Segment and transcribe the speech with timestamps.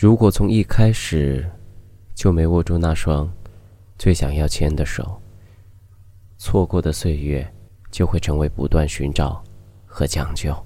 [0.00, 1.46] 如果从一开始
[2.14, 3.30] 就没握住那双
[3.98, 5.20] 最想要牵的手，
[6.38, 7.46] 错过的岁月
[7.90, 9.44] 就会成为不断寻找
[9.84, 10.56] 和讲究。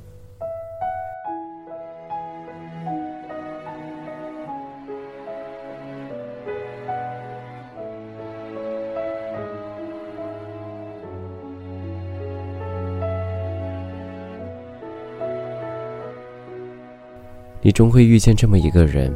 [17.61, 19.11] 你终会遇见这么一个人，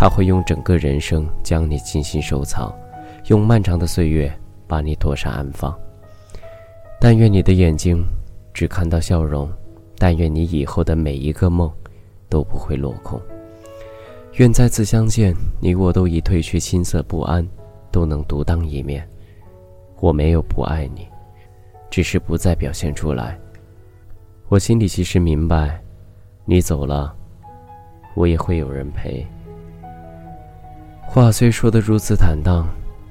[0.00, 2.74] 他会用整个人生将你精心收藏，
[3.26, 4.32] 用漫长的岁月
[4.66, 5.78] 把你妥善安放。
[6.98, 8.02] 但愿你的眼睛
[8.54, 9.52] 只看到笑容，
[9.98, 11.70] 但愿你以后的每一个梦
[12.30, 13.20] 都不会落空。
[14.36, 17.46] 愿再次相见，你我都已褪去青涩不安，
[17.90, 19.06] 都能独当一面。
[19.98, 21.06] 我没有不爱你，
[21.90, 23.38] 只是不再表现出来。
[24.48, 25.78] 我心里其实明白，
[26.46, 27.14] 你走了。
[28.14, 29.26] 我也会有人陪。
[31.12, 32.64] 话虽说得如此坦荡，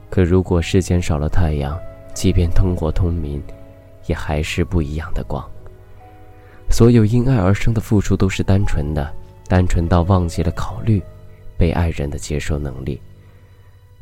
[0.10, 1.78] 可如果世间少了太阳，
[2.14, 3.44] 即便灯火通明，
[4.06, 5.46] 也还是不一样的光。
[6.72, 9.14] 所有因爱而生的付出都是单纯的，
[9.50, 11.04] 单纯到忘记了考虑
[11.58, 13.02] 被爱人的接受能力。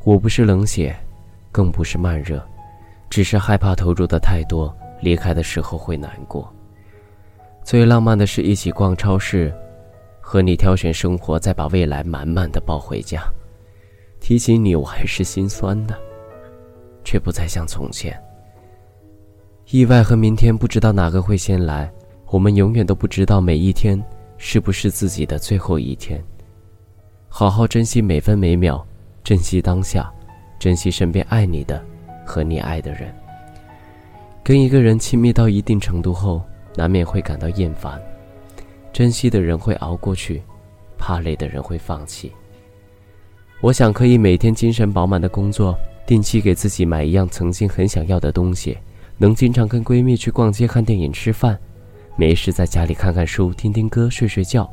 [0.04, 0.96] 我不是冷血，
[1.52, 2.40] 更不是慢热，
[3.10, 6.48] 只是害怕投入的太多，离开的时候会难过。
[7.64, 9.52] 最浪漫的是一起逛超市。
[10.22, 13.24] 和你挑选生活，再把未来满满的抱回家。
[14.28, 15.98] 提起你，我还是心酸的，
[17.06, 18.22] 却不再像从前。
[19.70, 21.90] 意外和明天，不知道哪个会先来。
[22.26, 23.98] 我们永远都不知道每一天
[24.38, 26.22] 是不是自己的最后一天。
[27.30, 28.86] 好好珍惜每分每秒，
[29.24, 30.14] 珍惜当下，
[30.60, 31.82] 珍惜身边爱你的
[32.26, 33.16] 和你爱的人。
[34.44, 36.42] 跟一个人亲密到一定程度后，
[36.76, 37.98] 难免会感到厌烦。
[38.92, 40.44] 珍惜的人会熬过去，
[40.98, 42.30] 怕累的人会放弃。
[43.60, 48.78] 我想可以每天精神饱满的工作，定期给自己买一样曾经很想要的东西，
[49.18, 51.58] 能经常跟闺蜜去逛街、看电影、吃饭，
[52.16, 54.70] 没事在家里看看书、听听歌、睡睡觉。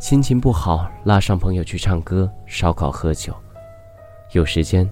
[0.00, 3.32] 心情不好，拉上朋友去唱歌、烧烤、喝酒。
[4.32, 4.88] 有时间，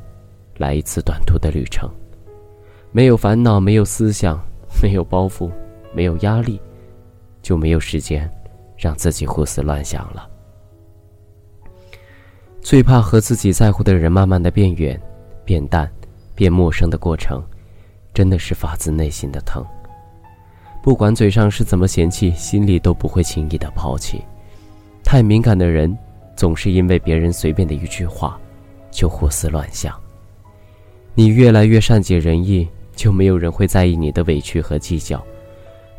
[0.59, 1.91] 来一次短途的旅程，
[2.93, 4.41] 没有烦恼，没有思想，
[4.81, 5.51] 没有包袱，
[5.93, 6.61] 没有压力，
[7.43, 8.31] 就没有时间。
[8.77, 10.29] 让自己胡思乱想了。
[12.65, 14.99] 最怕和自己在乎的人慢慢的变远、
[15.45, 15.87] 变淡、
[16.35, 17.45] 变陌生的过程，
[18.15, 19.63] 真的是发自内心的疼。
[20.83, 24.25] 不管嘴上是怎么嫌弃，心里都不会轻易的抛弃。
[25.05, 25.95] 太敏感的人，
[26.35, 28.41] 总是因为别人随便的一句话，
[28.91, 29.95] 就胡思乱想。
[31.15, 32.67] 你越来越善解人意，
[32.97, 35.23] 就没有人会在意你的委屈和计较。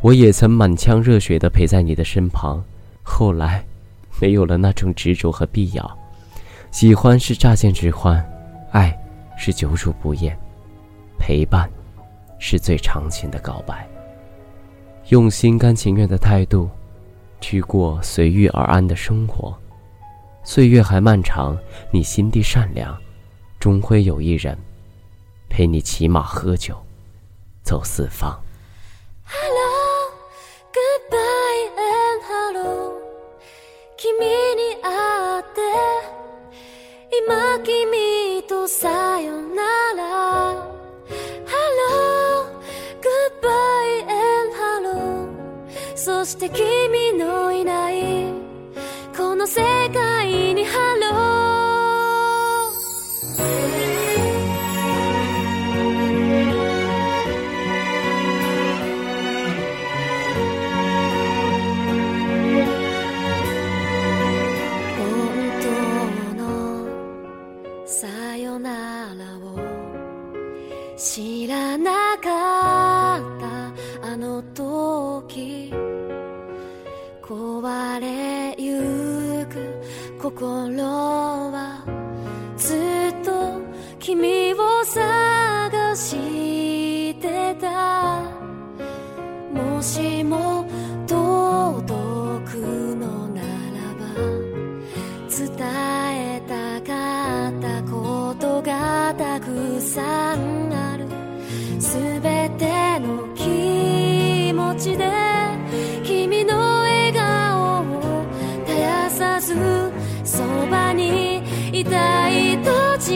[0.01, 2.59] 我也曾满腔热血的陪在你的身旁，
[3.03, 3.63] 后来，
[4.19, 5.97] 没有了那种执着和必要。
[6.75, 8.21] 喜欢是乍见之欢，
[8.71, 8.93] 爱
[9.37, 10.37] 是久处不厌，
[11.17, 11.71] 陪伴，
[12.37, 13.87] 是最长情的告白。
[15.07, 16.69] 用心甘情愿的态度，
[17.39, 19.57] 去过随遇而安的生活。
[20.43, 21.57] 岁月还漫长，
[21.93, 22.93] 你心地善良，
[23.57, 24.59] 终会有一人，
[25.47, 26.75] 陪你骑马喝酒，
[27.63, 28.37] 走四方。
[37.27, 39.63] 今君とさよな
[39.97, 40.69] ら
[41.47, 42.45] Hello
[43.01, 45.27] Goodbye and hello
[45.95, 48.44] そして君のいない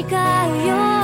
[0.02, 0.99] 誓うよ